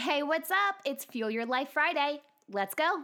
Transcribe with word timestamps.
Hey, 0.00 0.22
what's 0.22 0.50
up? 0.50 0.76
It's 0.86 1.04
Fuel 1.04 1.30
Your 1.30 1.44
Life 1.44 1.72
Friday. 1.74 2.22
Let's 2.50 2.74
go. 2.74 3.02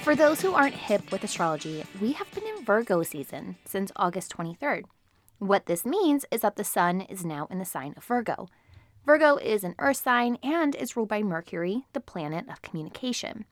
For 0.00 0.16
those 0.16 0.40
who 0.40 0.54
aren't 0.54 0.74
hip 0.74 1.12
with 1.12 1.22
astrology, 1.22 1.84
we 2.00 2.12
have 2.12 2.32
been 2.34 2.46
in 2.46 2.64
Virgo 2.64 3.02
season 3.02 3.56
since 3.66 3.92
August 3.96 4.34
23rd. 4.34 4.84
What 5.38 5.66
this 5.66 5.84
means 5.84 6.24
is 6.30 6.40
that 6.40 6.56
the 6.56 6.64
sun 6.64 7.02
is 7.02 7.22
now 7.22 7.48
in 7.50 7.58
the 7.58 7.66
sign 7.66 7.92
of 7.98 8.04
Virgo. 8.04 8.48
Virgo 9.04 9.36
is 9.36 9.64
an 9.64 9.74
earth 9.78 9.98
sign 9.98 10.38
and 10.42 10.74
is 10.74 10.96
ruled 10.96 11.10
by 11.10 11.22
Mercury, 11.22 11.84
the 11.92 12.00
planet 12.00 12.48
of 12.48 12.62
communication. 12.62 13.44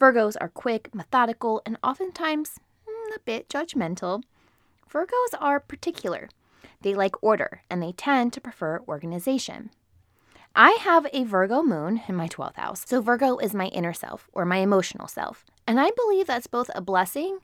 Virgos 0.00 0.36
are 0.40 0.48
quick, 0.48 0.92
methodical, 0.92 1.62
and 1.64 1.78
oftentimes 1.84 2.58
mm, 2.84 3.14
a 3.14 3.20
bit 3.20 3.48
judgmental. 3.48 4.24
Virgos 4.92 5.38
are 5.38 5.60
particular. 5.60 6.28
They 6.82 6.94
like 6.94 7.22
order 7.22 7.62
and 7.70 7.82
they 7.82 7.92
tend 7.92 8.32
to 8.32 8.40
prefer 8.40 8.80
organization. 8.88 9.70
I 10.54 10.72
have 10.80 11.06
a 11.12 11.24
Virgo 11.24 11.62
moon 11.62 12.02
in 12.08 12.16
my 12.16 12.28
12th 12.28 12.56
house. 12.56 12.84
So, 12.86 13.00
Virgo 13.00 13.38
is 13.38 13.54
my 13.54 13.66
inner 13.66 13.92
self 13.92 14.28
or 14.32 14.44
my 14.44 14.56
emotional 14.56 15.06
self. 15.06 15.44
And 15.66 15.78
I 15.78 15.90
believe 15.90 16.26
that's 16.26 16.46
both 16.46 16.70
a 16.74 16.80
blessing 16.80 17.38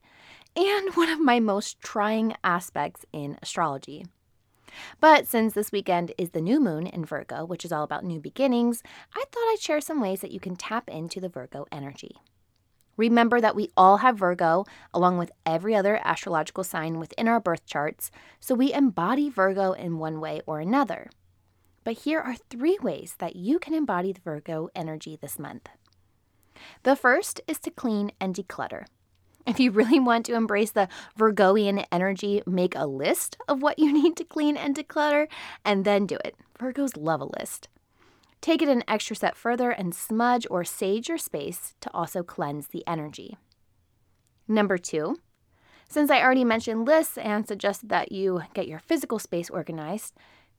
and 0.57 0.95
one 0.95 1.09
of 1.09 1.21
my 1.21 1.41
most 1.41 1.81
trying 1.81 2.35
aspects 2.43 3.05
in 3.13 3.39
astrology. 3.43 4.07
But 5.01 5.29
since 5.29 5.53
this 5.55 5.71
weekend 5.71 6.13
is 6.19 6.31
the 6.31 6.41
new 6.41 6.59
moon 6.59 6.87
in 6.87 7.05
Virgo, 7.05 7.45
which 7.45 7.65
is 7.65 7.73
all 7.73 7.85
about 7.85 8.05
new 8.05 8.21
beginnings, 8.21 8.83
I 9.15 9.25
thought 9.31 9.53
I'd 9.53 9.61
share 9.61 9.81
some 9.81 10.01
ways 10.01 10.21
that 10.21 10.33
you 10.33 10.41
can 10.41 10.57
tap 10.57 10.89
into 10.89 11.21
the 11.21 11.29
Virgo 11.29 11.67
energy. 11.71 12.17
Remember 12.97 13.41
that 13.41 13.57
we 13.57 13.71
all 13.77 13.99
have 13.99 14.19
Virgo, 14.19 14.65
along 14.93 15.19
with 15.19 15.33
every 15.45 15.75
other 15.75 16.01
astrological 16.05 16.65
sign 16.65 16.99
within 16.99 17.29
our 17.29 17.41
birth 17.41 17.67
charts, 17.67 18.11
so 18.41 18.55
we 18.55 18.73
embody 18.73 19.29
Virgo 19.29 19.73
in 19.73 19.99
one 19.99 20.21
way 20.21 20.41
or 20.47 20.61
another. 20.61 21.11
But 21.83 21.99
here 21.99 22.21
are 22.21 22.37
three 22.37 22.79
ways 22.81 23.17
that 23.19 23.37
you 23.37 23.59
can 23.59 23.75
embody 23.75 24.13
the 24.13 24.21
Virgo 24.21 24.69
energy 24.75 25.19
this 25.21 25.39
month. 25.39 25.69
The 26.83 26.97
first 26.97 27.41
is 27.47 27.59
to 27.61 27.71
clean 27.71 28.13
and 28.21 28.35
declutter. 28.35 28.87
If 29.47 29.61
you 29.61 29.71
really 29.71 30.01
want 30.01 30.25
to 30.27 30.35
embrace 30.35 30.71
the 30.71 30.89
Virgoian 31.17 31.85
energy, 31.93 32.43
make 32.47 32.75
a 32.75 32.87
list 32.87 33.37
of 33.47 33.61
what 33.61 33.79
you 33.79 33.93
need 33.93 34.17
to 34.17 34.25
clean 34.25 34.57
and 34.57 34.75
declutter 34.75 35.27
and 35.65 35.85
then 35.85 36.07
do 36.07 36.17
it. 36.25 36.37
Virgos 36.59 36.97
love 36.97 37.21
a 37.21 37.39
list. 37.39 37.69
Take 38.45 38.61
it 38.61 38.69
an 38.69 38.85
extra 38.87 39.17
step 39.17 39.37
further 39.37 39.71
and 39.71 39.95
smudge 39.95 40.47
or 40.51 40.65
sage 40.65 41.09
your 41.09 41.17
space 41.17 41.75
to 41.81 41.91
also 41.95 42.23
cleanse 42.23 42.67
the 42.67 42.87
energy. 42.87 43.39
Number 44.47 44.77
two, 44.77 45.17
since 45.89 46.11
I 46.11 46.21
already 46.21 46.45
mentioned 46.45 46.87
lists 46.87 47.17
and 47.17 47.49
suggested 47.49 47.89
that 47.89 48.13
you 48.13 48.43
get 48.53 48.69
your 48.69 48.81
physical 48.81 49.19
space 49.19 49.49
organized, 49.49 50.13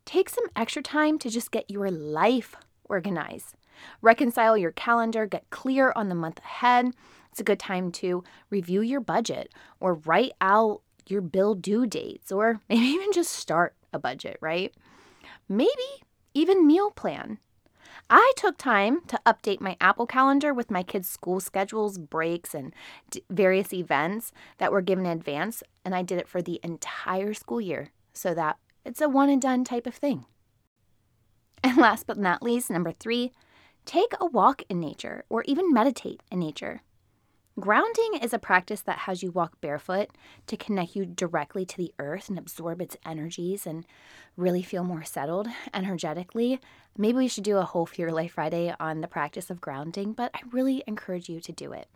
take 0.03 0.29
some 0.29 0.45
extra 0.55 0.81
time 0.81 1.19
to 1.19 1.29
just 1.29 1.51
get 1.51 1.69
your 1.69 1.91
life 1.91 2.55
organized. 2.85 3.53
Reconcile 4.01 4.57
your 4.57 4.71
calendar, 4.71 5.27
get 5.27 5.51
clear 5.51 5.93
on 5.95 6.09
the 6.09 6.15
month 6.15 6.39
ahead. 6.39 6.87
It's 7.29 7.39
a 7.39 7.43
good 7.43 7.59
time 7.59 7.91
to 8.01 8.23
review 8.49 8.81
your 8.81 8.99
budget 8.99 9.53
or 9.79 9.93
write 9.93 10.31
out 10.41 10.81
your 11.07 11.21
bill 11.21 11.53
due 11.53 11.85
dates 11.85 12.31
or 12.31 12.61
maybe 12.67 12.81
even 12.81 13.11
just 13.13 13.31
start 13.31 13.75
a 13.93 13.99
budget, 13.99 14.39
right? 14.41 14.73
Maybe 15.47 15.69
even 16.33 16.65
meal 16.65 16.89
plan. 16.89 17.37
I 18.09 18.33
took 18.37 18.57
time 18.57 19.01
to 19.07 19.19
update 19.25 19.61
my 19.61 19.77
Apple 19.81 20.05
Calendar 20.05 20.53
with 20.53 20.69
my 20.69 20.83
kids' 20.83 21.09
school 21.09 21.39
schedules, 21.39 21.97
breaks, 21.97 22.53
and 22.53 22.73
d- 23.09 23.23
various 23.29 23.73
events 23.73 24.31
that 24.59 24.71
were 24.71 24.81
given 24.81 25.05
in 25.07 25.11
advance, 25.11 25.63
and 25.83 25.95
I 25.95 26.03
did 26.03 26.19
it 26.19 26.27
for 26.27 26.41
the 26.41 26.59
entire 26.61 27.33
school 27.33 27.59
year 27.59 27.89
so 28.13 28.35
that 28.35 28.57
it's 28.85 29.01
a 29.01 29.09
one 29.09 29.29
and 29.29 29.41
done 29.41 29.63
type 29.63 29.87
of 29.87 29.95
thing. 29.95 30.25
And 31.63 31.77
last 31.77 32.05
but 32.05 32.19
not 32.19 32.43
least, 32.43 32.69
number 32.69 32.91
three, 32.91 33.31
take 33.85 34.13
a 34.19 34.27
walk 34.27 34.61
in 34.69 34.79
nature 34.79 35.25
or 35.29 35.41
even 35.43 35.73
meditate 35.73 36.21
in 36.31 36.39
nature. 36.39 36.83
Grounding 37.57 38.15
is 38.21 38.33
a 38.33 38.39
practice 38.39 38.81
that 38.81 38.99
has 38.99 39.23
you 39.23 39.31
walk 39.31 39.61
barefoot 39.61 40.09
to 40.47 40.57
connect 40.57 40.93
you 40.93 41.05
directly 41.05 41.65
to 41.65 41.77
the 41.77 41.93
earth 41.99 42.27
and 42.27 42.37
absorb 42.37 42.81
its 42.81 42.97
energies 43.05 43.65
and 43.65 43.85
really 44.35 44.61
feel 44.61 44.83
more 44.83 45.05
settled 45.05 45.47
energetically. 45.73 46.59
Maybe 46.97 47.15
we 47.15 47.29
should 47.29 47.45
do 47.45 47.55
a 47.55 47.63
whole 47.63 47.85
Fuel 47.85 48.13
Life 48.13 48.33
Friday 48.33 48.73
on 48.77 48.99
the 48.99 49.07
practice 49.07 49.49
of 49.49 49.61
grounding, 49.61 50.11
but 50.11 50.31
I 50.33 50.41
really 50.51 50.83
encourage 50.85 51.29
you 51.29 51.39
to 51.39 51.53
do 51.53 51.71
it. 51.71 51.87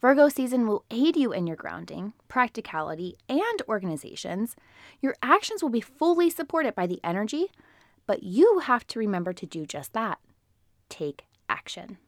Virgo 0.00 0.28
season 0.28 0.68
will 0.68 0.84
aid 0.92 1.16
you 1.16 1.32
in 1.32 1.48
your 1.48 1.56
grounding, 1.56 2.12
practicality, 2.28 3.16
and 3.28 3.62
organizations. 3.68 4.54
Your 5.00 5.16
actions 5.20 5.64
will 5.64 5.70
be 5.70 5.80
fully 5.80 6.30
supported 6.30 6.76
by 6.76 6.86
the 6.86 7.00
energy, 7.02 7.50
but 8.06 8.22
you 8.22 8.60
have 8.60 8.86
to 8.86 9.00
remember 9.00 9.32
to 9.32 9.46
do 9.46 9.66
just 9.66 9.94
that 9.94 10.20
take 10.88 11.24
action. 11.48 11.98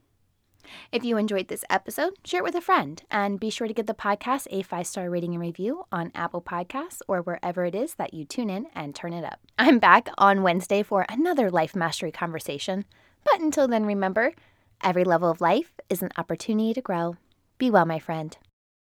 If 0.93 1.05
you 1.05 1.17
enjoyed 1.17 1.49
this 1.49 1.65
episode, 1.71 2.15
share 2.25 2.41
it 2.41 2.45
with 2.45 2.55
a 2.55 2.61
friend 2.61 3.03
and 3.11 3.41
be 3.41 3.51
sure 3.51 3.69
to 3.69 3.75
give 3.75 3.87
the 3.87 3.95
podcast 3.95 4.47
a 4.51 4.63
five 4.63 4.87
star 4.87 5.11
rating 5.11 5.33
and 5.33 5.41
review 5.41 5.85
on 5.93 6.13
Apple 6.15 6.43
Podcasts 6.43 7.01
or 7.09 7.23
wherever 7.23 7.65
it 7.65 7.75
is 7.75 7.95
that 7.95 8.15
you 8.15 8.25
tune 8.25 8.51
in 8.51 8.67
and 8.75 8.95
turn 8.95 9.13
it 9.13 9.25
up. 9.25 9.41
I'm 9.59 9.79
back 9.79 10.09
on 10.19 10.43
Wednesday 10.43 10.83
for 10.83 11.07
another 11.09 11.51
life 11.51 11.77
mastery 11.77 12.13
conversation. 12.13 12.85
But 13.25 13.41
until 13.41 13.69
then, 13.69 13.85
remember 13.87 14.33
every 14.83 15.05
level 15.05 15.31
of 15.31 15.41
life 15.41 15.73
is 15.89 16.03
an 16.03 16.11
opportunity 16.17 16.75
to 16.75 16.81
grow. 16.81 17.17
Be 17.59 17.71
well, 17.71 17.87
my 17.87 17.99
friend. 17.99 18.37